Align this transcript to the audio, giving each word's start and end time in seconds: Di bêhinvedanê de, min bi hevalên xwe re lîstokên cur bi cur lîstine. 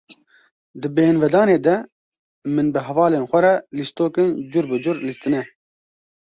Di 0.81 0.87
bêhinvedanê 0.95 1.57
de, 1.65 1.75
min 2.53 2.67
bi 2.73 2.79
hevalên 2.87 3.25
xwe 3.29 3.39
re 3.45 3.53
lîstokên 3.77 4.29
cur 4.51 4.65
bi 4.71 4.77
cur 4.83 4.97
lîstine. 5.07 5.41